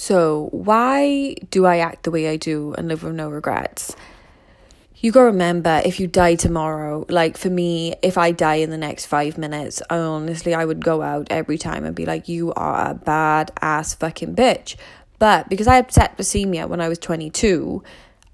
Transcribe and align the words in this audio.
So, 0.00 0.48
why 0.52 1.34
do 1.50 1.66
I 1.66 1.76
act 1.76 2.04
the 2.04 2.10
way 2.10 2.30
I 2.30 2.36
do 2.36 2.72
and 2.78 2.88
live 2.88 3.02
with 3.02 3.14
no 3.14 3.28
regrets? 3.28 3.94
You 4.96 5.12
gotta 5.12 5.26
remember 5.26 5.82
if 5.84 6.00
you 6.00 6.06
die 6.06 6.36
tomorrow, 6.36 7.04
like 7.10 7.36
for 7.36 7.50
me, 7.50 7.94
if 8.00 8.16
I 8.16 8.32
die 8.32 8.54
in 8.54 8.70
the 8.70 8.78
next 8.78 9.04
five 9.04 9.36
minutes, 9.36 9.82
honestly 9.90 10.54
I 10.54 10.64
would 10.64 10.82
go 10.82 11.02
out 11.02 11.26
every 11.28 11.58
time 11.58 11.84
and 11.84 11.94
be 11.94 12.06
like, 12.06 12.30
You 12.30 12.54
are 12.54 12.92
a 12.92 12.94
bad 12.94 13.52
ass 13.60 13.92
fucking 13.92 14.34
bitch. 14.34 14.76
But 15.18 15.50
because 15.50 15.66
I 15.66 15.74
had 15.74 15.88
septicemia 15.88 16.66
when 16.66 16.80
I 16.80 16.88
was 16.88 16.98
22, 16.98 17.82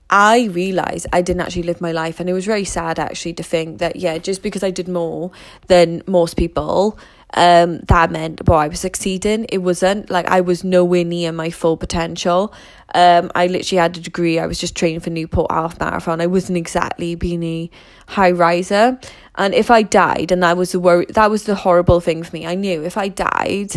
I 0.09 0.45
realized 0.45 1.09
I 1.13 1.21
didn't 1.21 1.43
actually 1.43 1.65
live 1.65 1.81
my 1.81 1.91
life. 1.91 2.21
And 2.21 2.31
it 2.31 2.33
was 2.33 2.47
very 2.47 2.65
sad 2.65 3.01
actually 3.01 3.33
to 3.35 3.43
think 3.43 3.79
that, 3.79 3.97
yeah, 3.97 4.19
just 4.19 4.41
because 4.41 4.63
I 4.63 4.71
did 4.71 4.87
more 4.87 5.33
than 5.67 6.05
most 6.07 6.37
people, 6.37 6.97
um, 7.35 7.81
that 7.89 8.11
meant, 8.11 8.47
well, 8.49 8.59
I 8.59 8.69
was 8.69 8.81
succeeding. 8.81 9.47
It 9.49 9.59
wasn't 9.59 10.11
like 10.11 10.27
I 10.27 10.41
was 10.41 10.65
nowhere 10.65 11.05
near 11.05 11.33
my 11.33 11.51
full 11.51 11.77
potential. 11.77 12.55
Um, 12.95 13.31
I 13.35 13.49
literally 13.49 13.81
had 13.81 13.97
a 13.97 14.01
degree. 14.01 14.39
I 14.39 14.47
was 14.47 14.59
just 14.59 14.77
training 14.77 15.01
for 15.01 15.11
Newport 15.11 15.51
Half 15.51 15.81
Marathon. 15.81 16.21
I 16.21 16.27
wasn't 16.27 16.57
exactly 16.57 17.15
being 17.15 17.43
a 17.43 17.71
high 18.07 18.31
riser. 18.31 18.99
And 19.35 19.55
if 19.55 19.71
I 19.71 19.83
died, 19.83 20.31
and 20.31 20.43
that 20.43 20.57
was 20.57 20.73
the 20.73 20.81
worry, 20.81 21.07
that 21.11 21.31
was 21.31 21.45
the 21.45 21.57
horrible 21.57 22.01
thing 22.01 22.23
for 22.23 22.35
me. 22.35 22.47
I 22.47 22.55
knew 22.55 22.83
if 22.83 22.97
I 22.97 23.09
died, 23.09 23.73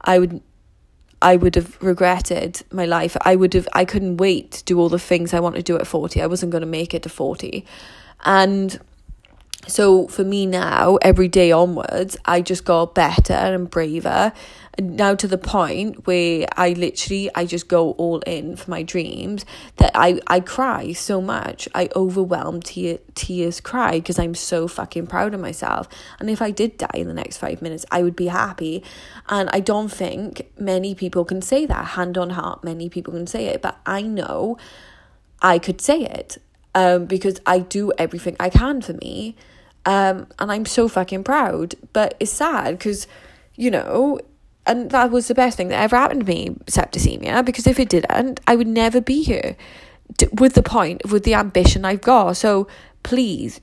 I 0.00 0.18
would 0.18 0.40
I 1.22 1.36
would 1.36 1.54
have 1.54 1.80
regretted 1.82 2.62
my 2.70 2.86
life. 2.86 3.16
I 3.22 3.36
would 3.36 3.54
have 3.54 3.68
I 3.72 3.84
couldn't 3.84 4.16
wait 4.16 4.50
to 4.52 4.64
do 4.64 4.78
all 4.80 4.88
the 4.88 4.98
things 4.98 5.32
I 5.32 5.40
want 5.40 5.56
to 5.56 5.62
do 5.62 5.76
at 5.76 5.86
40. 5.86 6.20
I 6.20 6.26
wasn't 6.26 6.52
going 6.52 6.62
to 6.62 6.66
make 6.66 6.94
it 6.94 7.02
to 7.04 7.08
40. 7.08 7.64
And 8.24 8.80
so 9.66 10.06
for 10.06 10.24
me 10.24 10.46
now, 10.46 10.96
every 11.02 11.28
day 11.28 11.50
onwards, 11.50 12.16
I 12.24 12.40
just 12.40 12.64
got 12.64 12.94
better 12.94 13.32
and 13.32 13.68
braver. 13.68 14.32
And 14.78 14.96
now 14.96 15.14
to 15.14 15.26
the 15.26 15.38
point 15.38 16.06
where 16.06 16.46
I 16.56 16.70
literally 16.74 17.30
I 17.34 17.46
just 17.46 17.66
go 17.66 17.92
all 17.92 18.20
in 18.20 18.56
for 18.56 18.70
my 18.70 18.82
dreams 18.82 19.44
that 19.78 19.90
I, 19.94 20.20
I 20.26 20.40
cry 20.40 20.92
so 20.92 21.20
much. 21.20 21.68
I 21.74 21.88
overwhelm 21.96 22.60
tear, 22.60 22.98
tears 23.14 23.60
cry 23.60 23.92
because 23.92 24.18
I'm 24.18 24.34
so 24.34 24.68
fucking 24.68 25.06
proud 25.06 25.34
of 25.34 25.40
myself. 25.40 25.88
And 26.20 26.28
if 26.28 26.42
I 26.42 26.50
did 26.50 26.76
die 26.76 26.90
in 26.94 27.08
the 27.08 27.14
next 27.14 27.38
five 27.38 27.62
minutes, 27.62 27.86
I 27.90 28.02
would 28.02 28.16
be 28.16 28.26
happy. 28.26 28.84
And 29.28 29.48
I 29.52 29.60
don't 29.60 29.88
think 29.88 30.42
many 30.58 30.94
people 30.94 31.24
can 31.24 31.40
say 31.40 31.64
that. 31.66 31.84
Hand 31.86 32.18
on 32.18 32.30
heart, 32.30 32.62
many 32.62 32.88
people 32.88 33.14
can 33.14 33.26
say 33.26 33.46
it. 33.46 33.62
But 33.62 33.78
I 33.86 34.02
know 34.02 34.58
I 35.40 35.58
could 35.58 35.80
say 35.80 36.02
it. 36.02 36.38
Um, 36.74 37.06
because 37.06 37.40
I 37.46 37.60
do 37.60 37.90
everything 37.96 38.36
I 38.38 38.50
can 38.50 38.82
for 38.82 38.92
me. 38.92 39.34
Um, 39.86 40.26
and 40.38 40.52
I'm 40.52 40.66
so 40.66 40.88
fucking 40.88 41.24
proud. 41.24 41.74
But 41.92 42.14
it's 42.20 42.32
sad 42.32 42.76
because, 42.76 43.06
you 43.54 43.70
know, 43.70 44.20
and 44.66 44.90
that 44.90 45.10
was 45.10 45.28
the 45.28 45.34
best 45.34 45.56
thing 45.56 45.68
that 45.68 45.80
ever 45.80 45.96
happened 45.96 46.20
to 46.20 46.26
me, 46.26 46.50
septicemia, 46.66 47.44
because 47.44 47.66
if 47.66 47.78
it 47.78 47.88
didn't, 47.88 48.40
I 48.46 48.56
would 48.56 48.66
never 48.66 49.00
be 49.00 49.22
here 49.22 49.56
with 50.32 50.54
the 50.54 50.62
point, 50.62 51.08
with 51.10 51.22
the 51.22 51.34
ambition 51.34 51.84
I've 51.84 52.00
got. 52.00 52.36
So 52.36 52.66
please, 53.04 53.60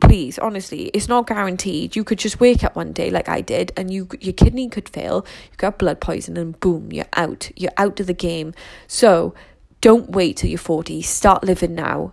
please, 0.00 0.40
honestly, 0.40 0.86
it's 0.86 1.08
not 1.08 1.28
guaranteed. 1.28 1.94
You 1.94 2.02
could 2.02 2.18
just 2.18 2.40
wake 2.40 2.64
up 2.64 2.74
one 2.74 2.92
day 2.92 3.08
like 3.10 3.28
I 3.28 3.40
did, 3.40 3.72
and 3.76 3.92
you 3.92 4.08
your 4.20 4.32
kidney 4.32 4.68
could 4.68 4.88
fail. 4.88 5.24
You 5.52 5.56
got 5.58 5.78
blood 5.78 6.00
poison, 6.00 6.36
and 6.36 6.58
boom, 6.58 6.90
you're 6.90 7.06
out. 7.12 7.50
You're 7.56 7.72
out 7.76 8.00
of 8.00 8.08
the 8.08 8.14
game. 8.14 8.52
So 8.88 9.34
don't 9.80 10.10
wait 10.10 10.38
till 10.38 10.50
you're 10.50 10.58
forty. 10.58 11.02
Start 11.02 11.44
living 11.44 11.76
now 11.76 12.12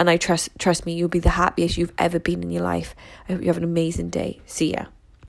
and 0.00 0.08
I 0.08 0.16
trust 0.16 0.48
trust 0.58 0.86
me, 0.86 0.94
you'll 0.94 1.10
be 1.10 1.18
the 1.18 1.28
happiest 1.28 1.76
you've 1.76 1.92
ever 1.98 2.18
been 2.18 2.42
in 2.42 2.50
your 2.50 2.62
life. 2.62 2.96
I 3.28 3.34
hope 3.34 3.42
you 3.42 3.48
have 3.48 3.58
an 3.58 3.64
amazing 3.64 4.08
day. 4.08 4.40
See 4.46 4.72
ya. 4.72 4.86